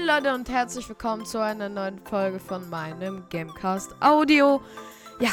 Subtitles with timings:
[0.00, 4.62] Moin Leute und herzlich willkommen zu einer neuen Folge von meinem Gamecast Audio.
[5.18, 5.30] Ja,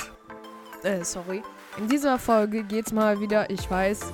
[0.84, 1.42] äh, sorry.
[1.78, 4.12] In dieser Folge geht's mal wieder, ich weiß,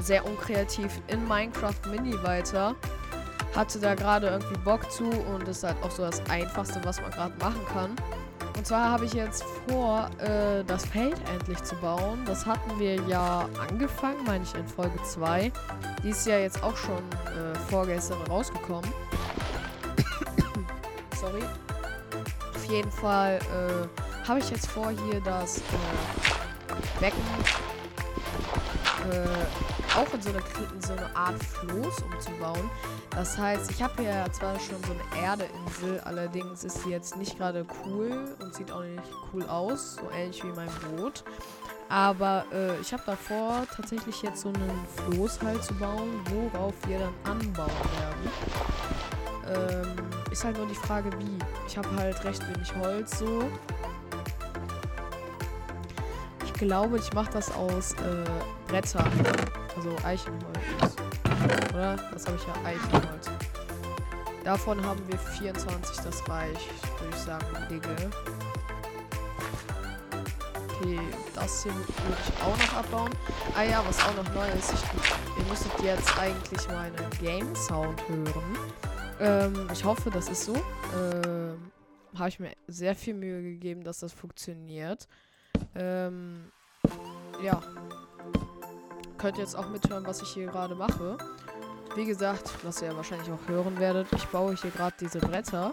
[0.00, 2.74] sehr unkreativ in Minecraft Mini weiter.
[3.54, 7.10] Hatte da gerade irgendwie Bock zu und ist halt auch so das Einfachste, was man
[7.10, 7.90] gerade machen kann.
[8.56, 12.20] Und zwar habe ich jetzt vor, äh, das Feld endlich zu bauen.
[12.24, 15.52] Das hatten wir ja angefangen, meine ich, in Folge 2.
[16.02, 18.90] Die ist ja jetzt auch schon äh, vorgestern rausgekommen.
[21.22, 21.44] Sorry.
[22.52, 25.62] Auf jeden Fall äh, habe ich jetzt vor, hier das äh,
[26.98, 27.22] Becken
[29.12, 30.42] äh, auch in so, eine,
[30.74, 32.68] in so eine Art Floß umzubauen.
[33.10, 37.38] Das heißt, ich habe hier zwar schon so eine Erdeinsel, allerdings ist sie jetzt nicht
[37.38, 41.22] gerade cool und sieht auch nicht cool aus, so ähnlich wie mein Boot.
[41.88, 46.98] Aber äh, ich habe davor tatsächlich jetzt so einen Floß halt zu bauen, worauf wir
[46.98, 47.70] dann anbauen
[48.00, 49.86] werden.
[49.86, 51.38] Ähm, ist halt nur die Frage, wie.
[51.66, 53.50] Ich habe halt recht wenig Holz so.
[56.44, 58.24] Ich glaube, ich mache das aus äh,
[58.66, 59.12] Brettern.
[59.76, 60.96] Also Eichenholz.
[61.72, 61.96] Oder?
[62.12, 63.30] Das habe ich ja Eichenholz.
[64.44, 68.10] Davon haben wir 24, das reicht, würde ich sagen, Regel.
[70.66, 70.98] Okay,
[71.34, 73.10] das hier würde ich auch noch abbauen.
[73.56, 78.02] Ah ja, was auch noch neu ist, ich, ihr müsstet jetzt eigentlich meinen Game Sound
[78.08, 78.56] hören.
[79.22, 80.54] Ähm, ich hoffe, das ist so.
[80.96, 81.70] Ähm,
[82.18, 85.06] habe ich mir sehr viel Mühe gegeben, dass das funktioniert.
[85.76, 86.50] Ähm,
[87.42, 87.62] ja.
[89.18, 91.16] Könnt ihr jetzt auch mithören, was ich hier gerade mache.
[91.94, 95.72] Wie gesagt, was ihr wahrscheinlich auch hören werdet, ich baue hier gerade diese Bretter.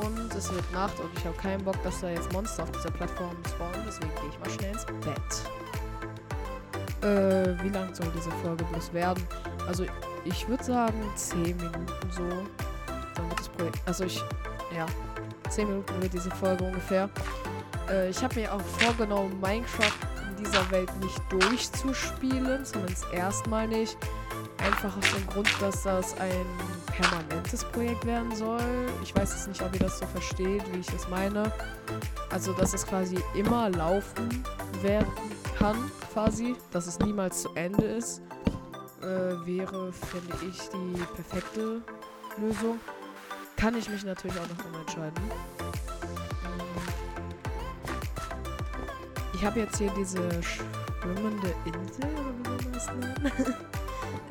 [0.00, 2.90] Und es wird Nacht und ich habe keinen Bock, dass da jetzt Monster auf dieser
[2.90, 3.82] Plattform spawnen.
[3.86, 5.42] Deswegen gehe ich mal schnell ins Bett.
[7.02, 9.26] Äh, wie lang soll diese Folge bloß werden?
[9.66, 9.84] Also,
[10.24, 12.22] ich würde sagen 10 Minuten so.
[12.22, 13.78] Wird das Projekt.
[13.86, 14.22] Also, ich.
[14.74, 14.86] Ja.
[15.50, 17.10] 10 Minuten wird diese Folge ungefähr.
[17.90, 19.92] Äh, ich habe mir auch vorgenommen, Minecraft
[20.30, 22.64] in dieser Welt nicht durchzuspielen.
[22.64, 23.96] Zumindest erstmal nicht.
[24.58, 26.46] Einfach aus dem Grund, dass das ein
[26.86, 28.60] permanentes Projekt werden soll.
[29.02, 31.52] Ich weiß jetzt nicht, ob ihr das so versteht, wie ich es meine.
[32.30, 34.44] Also, dass es quasi immer laufen
[34.82, 35.12] werden
[35.58, 36.56] kann, quasi.
[36.70, 38.22] Dass es niemals zu Ende ist,
[39.02, 41.82] äh, wäre, finde ich, die perfekte
[42.38, 42.80] Lösung.
[43.56, 45.22] Kann ich mich natürlich auch noch umentscheiden.
[49.34, 53.54] Ich habe jetzt hier diese schwimmende Insel, oder wie man das nennen?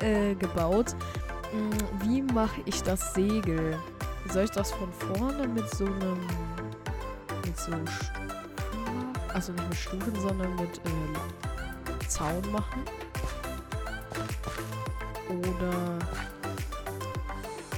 [0.00, 0.94] äh, gebaut.
[2.00, 3.78] Wie mache ich das Segel?
[4.30, 6.18] Soll ich das von vorne mit so einem.
[7.44, 12.84] mit so Stufen Also nicht mit Stufen, sondern mit äh, Zaun machen?
[15.32, 15.98] Oder.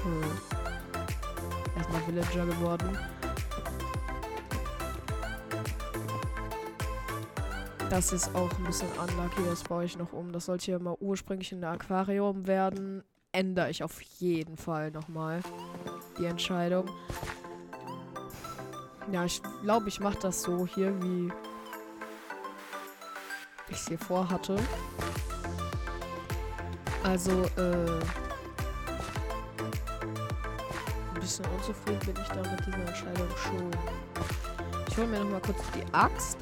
[0.03, 0.25] Hm.
[1.77, 2.99] Erstmal Villager geworden.
[7.91, 10.33] Das ist auch ein bisschen unlucky, das baue ich noch um.
[10.33, 13.05] Das sollte hier mal ursprünglich ein Aquarium werden.
[13.31, 15.41] Ändere ich auf jeden Fall nochmal
[16.19, 16.91] die Entscheidung.
[19.13, 21.33] Ja, ich glaube, ich mache das so hier, wie
[23.69, 24.57] ich es hier vorhatte.
[27.05, 28.01] Also, äh,
[31.15, 33.71] ein bisschen unzufrieden bin ich da mit dieser Entscheidung schon.
[34.89, 36.39] Ich hole mir nochmal kurz die Axt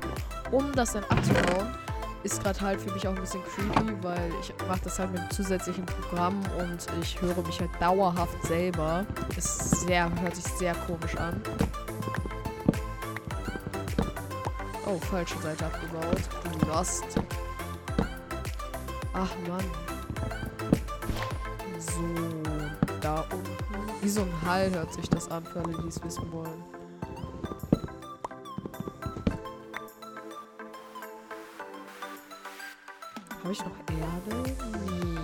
[0.53, 1.75] um das dann abzubauen,
[2.23, 5.21] ist gerade halt für mich auch ein bisschen creepy, weil ich mache das halt mit
[5.21, 9.05] einem zusätzlichen Programm und ich höre mich halt dauerhaft selber.
[9.37, 11.41] Ist sehr, hört sich sehr komisch an.
[14.87, 16.21] Oh, falsche Seite abgebaut.
[16.69, 17.05] Lost.
[19.15, 19.65] Ach Mann.
[21.83, 22.01] So,
[23.01, 23.53] da unten.
[24.01, 26.63] Wie so ein Hall hört sich das an, für alle, die es wissen wollen.
[33.43, 34.43] Habe ich noch Erde?
[34.45, 35.19] Nee.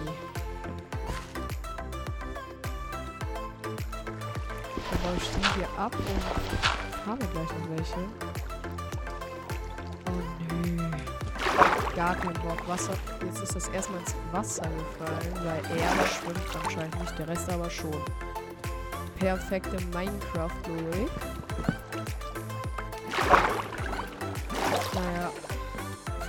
[4.90, 8.27] Dann baue ich die hier ab und haben wir gleich noch welche.
[11.98, 12.68] Gar kein Bock.
[12.68, 12.94] Wasser.
[13.26, 17.68] Jetzt ist das erstmal ins Wasser gefallen, weil Erde schwimmt anscheinend nicht, der Rest aber
[17.68, 17.96] schon.
[19.18, 21.10] Perfekte Minecraft-Logik.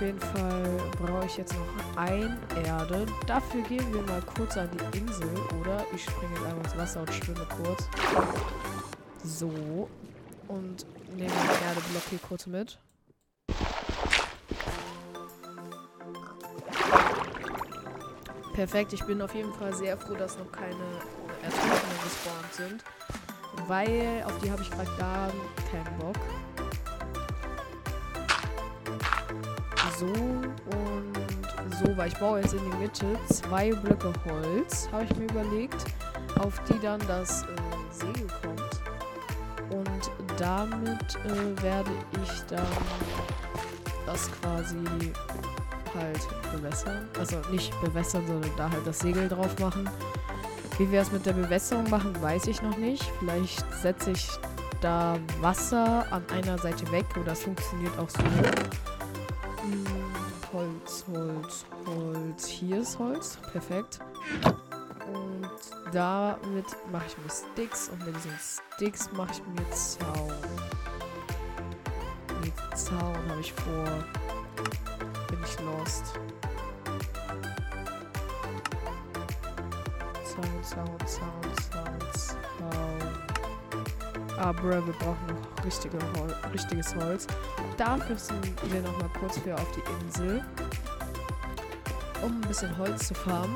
[0.00, 3.06] jeden Fall brauche ich jetzt noch ein Erde.
[3.28, 5.30] Dafür gehen wir mal kurz an die Insel,
[5.60, 5.84] oder?
[5.94, 7.88] Ich springe jetzt einfach ins Wasser und schwimme kurz.
[9.22, 9.88] So.
[10.48, 10.84] Und
[11.14, 12.78] nehme den Erdeblock hier kurz mit.
[18.60, 20.84] Perfekt, ich bin auf jeden Fall sehr froh, dass noch keine
[21.42, 22.84] Ertrunkenen gespawnt sind.
[23.66, 25.28] weil auf die habe ich gerade gar
[25.70, 26.16] keinen Bock.
[29.98, 31.14] So und
[31.82, 35.82] so, weil ich baue jetzt in die Mitte zwei Blöcke Holz, habe ich mir überlegt,
[36.38, 37.46] auf die dann das äh,
[37.90, 38.80] Segel kommt.
[39.70, 41.92] Und damit äh, werde
[42.22, 42.66] ich dann
[44.04, 44.76] das quasi
[45.94, 46.20] halt
[46.52, 47.08] bewässern.
[47.18, 49.88] Also nicht bewässern, sondern da halt das Segel drauf machen.
[50.78, 53.04] Wie wir es mit der Bewässerung machen, weiß ich noch nicht.
[53.18, 54.28] Vielleicht setze ich
[54.80, 58.18] da Wasser an einer Seite weg oder es funktioniert auch so.
[59.62, 59.84] Hm,
[60.52, 62.46] Holz, Holz, Holz.
[62.46, 63.38] Hier ist Holz.
[63.52, 64.00] Perfekt.
[65.12, 65.50] Und
[65.92, 70.32] damit mache ich mir Sticks und mit diesen Sticks mache ich mir Zaun.
[72.42, 74.19] Mit Zaun habe ich vor.
[75.30, 76.18] Bin ich lost.
[80.24, 82.40] Zaun, Zaun, Zaun, Zaun, Zaun.
[84.38, 87.26] Ah, bruh, wir brauchen noch richtige Hol richtiges Holz.
[87.76, 90.44] Dafür sind wir noch mal kurz für auf die Insel,
[92.22, 93.54] um ein bisschen Holz zu farmen.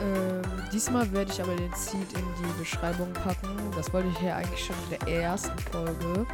[0.00, 3.56] Ähm, diesmal werde ich aber den Seed in die Beschreibung packen.
[3.76, 6.26] Das wollte ich ja eigentlich schon in der ersten Folge.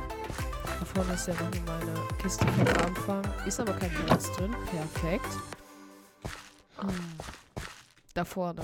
[0.79, 3.25] Da vorne ist ja noch meine Kiste vom Anfang.
[3.47, 4.55] Ist aber kein Holz drin.
[4.71, 5.37] Perfekt.
[6.81, 7.19] Hm.
[8.15, 8.63] Da vorne.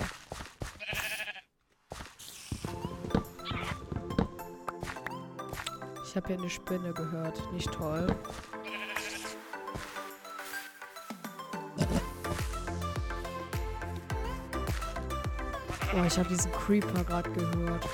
[6.06, 7.52] Ich habe hier eine Spinne gehört.
[7.52, 8.06] Nicht toll.
[15.96, 17.88] Oh, ich habe diesen Creeper gerade gehört.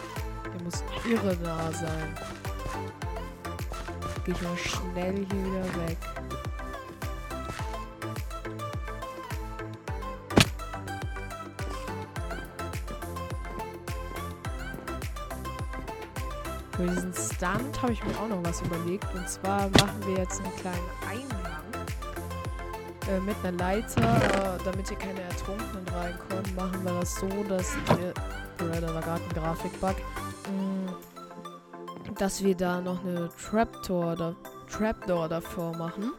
[0.44, 2.14] Der muss irre nah sein.
[4.24, 5.96] Gehe ich mal schnell hier wieder weg.
[16.72, 19.06] Für diesen Stunt habe ich mir auch noch was überlegt.
[19.14, 21.40] Und zwar machen wir jetzt einen kleinen Eingang
[23.08, 26.54] äh, mit einer Leiter, äh, damit hier keine Ertrunkenen reinkommen.
[26.56, 28.14] Machen wir das so, dass wir.
[28.66, 29.96] Oder da war gerade ein Grafikbug.
[30.48, 31.09] Mm,
[32.18, 34.34] dass wir da noch eine Trapdoor, da,
[34.70, 36.12] Trapdoor davor machen.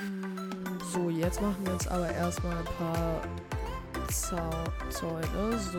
[0.00, 3.20] Mm, so, jetzt machen wir uns aber erstmal ein paar
[4.90, 5.58] Zäune.
[5.58, 5.78] So,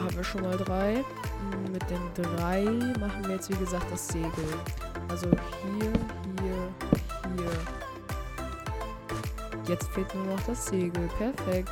[0.00, 1.04] haben wir schon mal drei.
[1.50, 2.64] Mm, mit den drei
[2.98, 4.30] machen wir jetzt wie gesagt das Segel.
[5.08, 5.92] Also hier,
[6.42, 6.68] hier,
[7.36, 7.52] hier.
[9.66, 11.08] Jetzt fehlt nur noch das Segel.
[11.18, 11.70] Perfekt.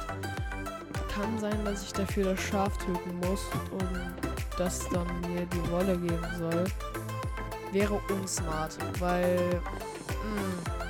[1.14, 4.23] Kann sein, dass ich dafür das Schaf töten muss und
[4.58, 6.64] das dann mir die Wolle geben soll.
[7.72, 9.60] Wäre unsmart, weil...
[10.24, 10.84] Mh, mm,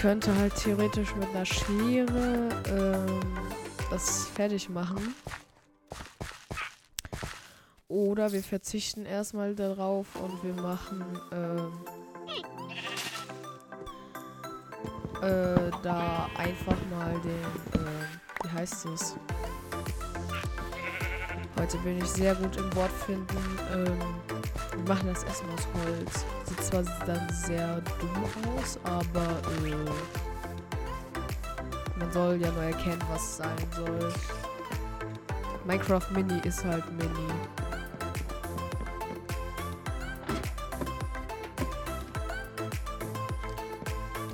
[0.00, 3.20] könnte halt theoretisch mit einer Schere ähm,
[3.90, 5.14] das fertig machen.
[7.86, 11.72] Oder wir verzichten erstmal darauf und wir machen ähm,
[15.20, 17.99] äh, da einfach mal den, äh,
[18.42, 19.16] wie heißt es?
[21.58, 23.26] Heute bin ich sehr gut im Wort finden.
[23.72, 23.98] Ähm,
[24.72, 26.24] wir machen das erstmal aus Holz.
[26.46, 29.26] Sieht zwar dann sehr dumm aus, aber
[29.66, 29.90] äh,
[31.98, 34.12] man soll ja nur erkennen, was es sein soll.
[35.66, 37.32] Minecraft Mini ist halt Mini.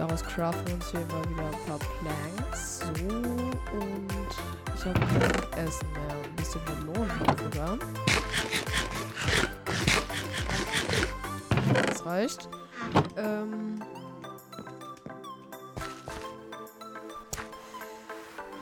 [0.06, 2.78] Daraus craften wir uns hier mal wieder ein paar Planks.
[2.78, 2.86] So,
[3.16, 4.08] und
[4.76, 5.88] ich habe kein Essen.
[5.96, 7.10] Ein bisschen Melonen
[7.42, 7.76] sogar.
[11.86, 12.48] Das reicht.
[13.16, 13.82] Ähm.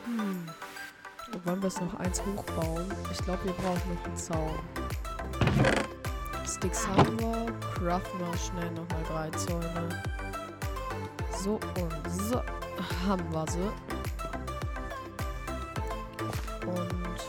[0.06, 0.48] Hm.
[1.44, 2.86] Wollen wir es noch eins hochbauen?
[3.12, 4.58] Ich glaube, wir brauchen noch einen Zaun.
[6.46, 7.52] Sticks haben wir.
[7.74, 10.13] Craften wir schnell nochmal drei Zäune.
[11.44, 12.42] So und so.
[13.06, 13.58] Haben wir sie.
[16.66, 17.20] Und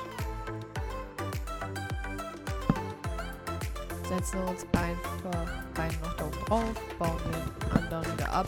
[4.08, 6.64] setzen uns einfach einen noch da oben drauf,
[6.98, 8.48] bauen den anderen wieder ab.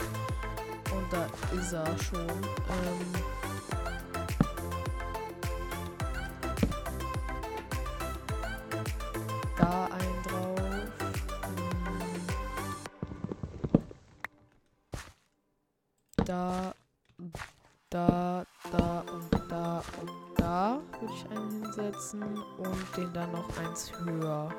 [0.90, 2.26] Und da ist er schon.
[2.26, 3.38] Ähm
[16.28, 16.74] Da,
[17.88, 22.22] da, da und da und da würde ich einen hinsetzen
[22.58, 24.50] und den dann noch eins höher.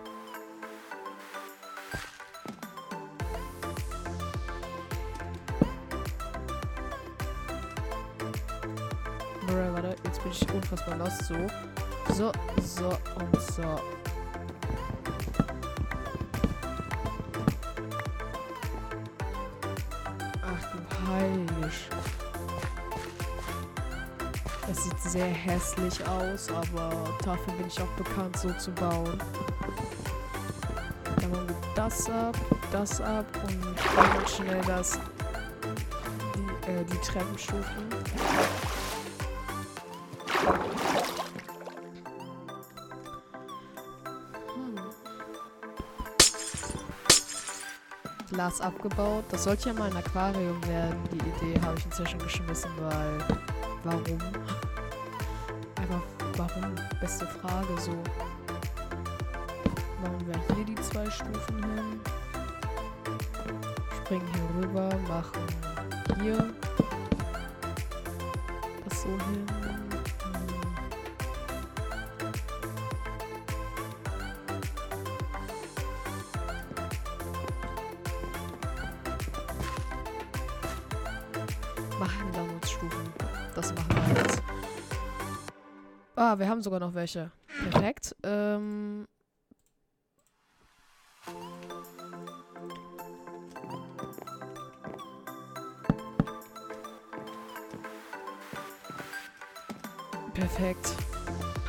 [9.47, 11.23] Warte, jetzt bin ich unfassbar lost.
[11.25, 11.35] So.
[12.15, 12.31] So,
[12.63, 14.08] so und so.
[21.09, 21.89] Heilig.
[24.67, 26.91] Das sieht sehr hässlich aus, aber
[27.23, 29.17] dafür bin ich auch bekannt, so zu bauen.
[31.19, 32.37] Dann machen wir das ab,
[32.71, 34.99] das ab und dann schnell das,
[36.35, 37.98] die, äh, die Treppenstufen.
[48.29, 49.25] Glas abgebaut.
[49.29, 50.99] Das sollte ja mal ein Aquarium werden.
[51.11, 53.39] Die Idee habe ich inzwischen geschmissen, weil.
[53.83, 54.19] Warum?
[55.75, 56.01] Einfach,
[56.37, 56.75] warum?
[56.99, 57.91] Beste Frage so.
[60.01, 61.99] Machen wir hier die zwei Stufen hin.
[63.97, 65.43] Springen hier rüber, machen
[66.21, 66.53] hier
[68.87, 69.98] das so hin.
[81.99, 83.13] Machen Downloadsstufen.
[83.55, 84.41] Das machen wir jetzt.
[86.15, 87.29] Ah, wir haben sogar noch welche.
[87.71, 88.15] Perfekt.
[88.23, 89.05] Ähm.
[100.33, 100.95] Perfekt.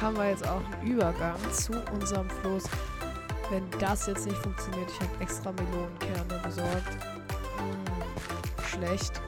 [0.01, 2.65] Haben wir jetzt auch einen Übergang zu unserem Floß.
[3.51, 6.99] Wenn das jetzt nicht funktioniert, ich habe extra Melonenkerne besorgt.
[7.59, 9.21] Hm, schlecht.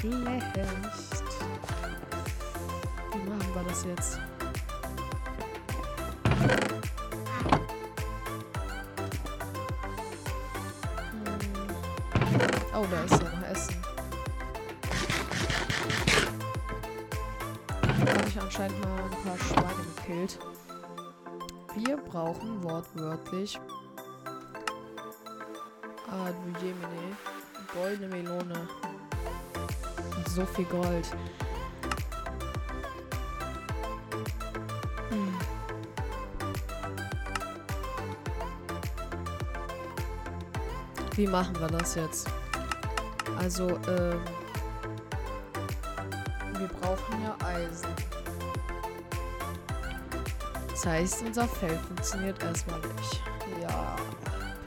[0.00, 0.56] Schlecht.
[3.12, 4.20] Wie machen wir das jetzt?
[6.24, 6.58] Hm.
[12.76, 13.76] Oh, da ist ja noch Essen.
[17.82, 20.38] Da habe ich anscheinend mal ein paar Schweine gekillt.
[21.74, 23.58] Wir brauchen wortwörtlich.
[26.08, 27.16] Ah, du Jemine.
[27.74, 28.68] Goldene Melone.
[30.38, 31.10] So viel Gold.
[35.08, 35.34] Hm.
[41.16, 42.28] Wie machen wir das jetzt?
[43.36, 44.20] Also, ähm.
[46.56, 47.88] Wir brauchen ja Eisen.
[50.70, 53.22] Das heißt, unser Feld funktioniert erstmal nicht.
[53.60, 53.96] Ja,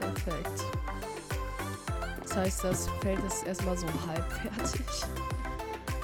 [0.02, 0.66] perfekt.
[2.24, 5.06] Das heißt, das Feld ist erstmal so halb fertig.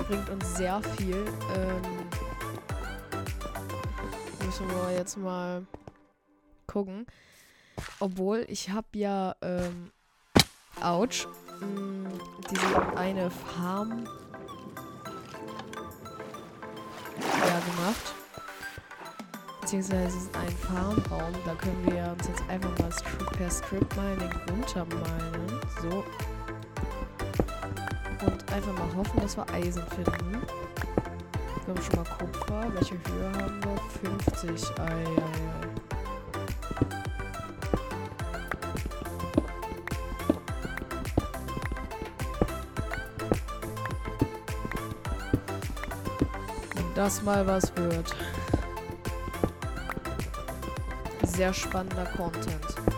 [0.08, 1.26] Bringt uns sehr viel.
[1.54, 1.82] Ähm,
[4.46, 5.66] müssen wir jetzt mal
[6.66, 7.06] gucken.
[8.00, 9.92] Obwohl, ich habe ja, ähm,
[10.82, 11.28] ouch,
[11.60, 12.10] mh,
[12.50, 14.08] diese eine Farm
[17.20, 18.16] ja, gemacht.
[19.62, 21.34] Beziehungsweise ein Farmraum.
[21.46, 22.90] Da können wir uns jetzt einfach mal
[23.34, 25.62] per Strip Mining runterminen.
[25.82, 26.04] So.
[28.28, 30.42] Und einfach mal hoffen, dass wir Eisen finden.
[31.66, 32.74] Wir haben schon mal Kupfer.
[32.74, 33.78] Welche Höhe haben wir?
[34.46, 34.80] 50.
[34.80, 35.68] Ei, ei, ei.
[46.96, 48.16] Das mal was wird.
[51.22, 52.97] Sehr spannender Content.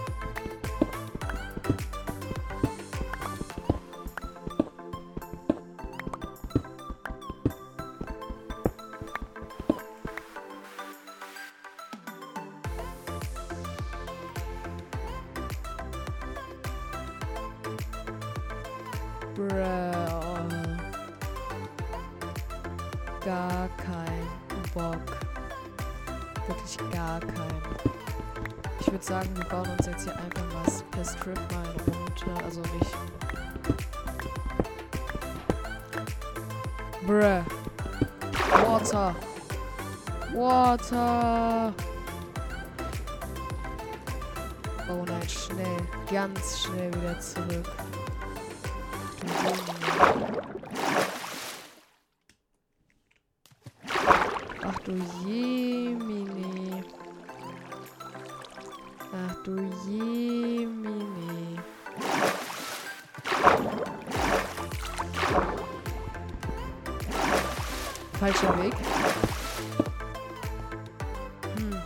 [19.39, 19.47] Bruh.
[23.23, 24.27] Gar kein
[24.73, 24.97] Bock.
[26.45, 27.61] Wirklich gar kein.
[28.81, 32.43] Ich würde sagen, wir bauen uns jetzt hier einfach was per Strip mal runter.
[32.43, 32.97] Also nicht.
[37.07, 37.41] Bruh.
[38.67, 39.15] Water.
[40.33, 41.73] Water.
[44.89, 45.77] Oh nein, schnell.
[46.11, 47.78] Ganz schnell wieder zurück.
[54.89, 56.83] Du Jemini.
[59.13, 59.55] Ach du
[59.85, 61.59] Jemini.
[68.19, 68.73] Falscher Weg.
[71.55, 71.77] Hm.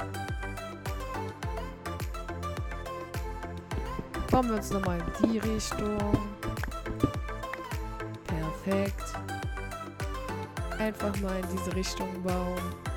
[4.31, 6.17] Bauen wir uns nochmal in die Richtung.
[8.25, 9.13] Perfekt.
[10.79, 12.92] Einfach mal in diese Richtung bauen.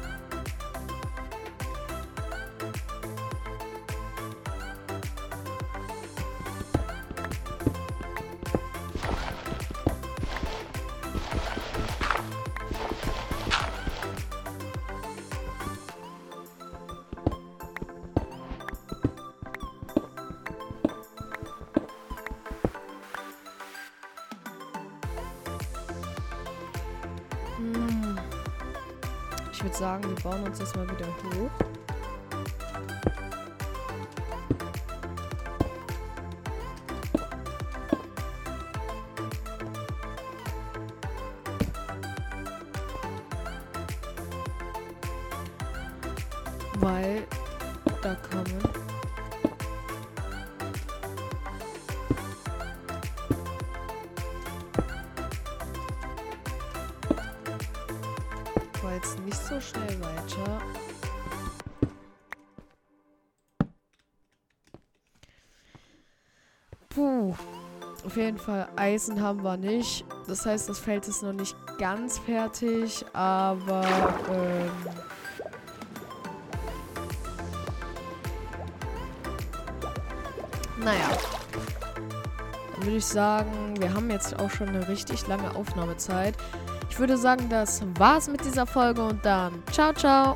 [30.36, 31.50] Bauen uns das mal wieder hoch.
[66.96, 67.34] Puh.
[68.06, 70.06] Auf jeden Fall Eisen haben wir nicht.
[70.26, 73.84] Das heißt, das Feld ist noch nicht ganz fertig, aber
[74.32, 74.70] ähm,
[80.82, 81.10] naja.
[82.72, 86.34] Dann würde ich sagen, wir haben jetzt auch schon eine richtig lange Aufnahmezeit.
[86.88, 90.34] Ich würde sagen, das war's mit dieser Folge und dann ciao, ciao.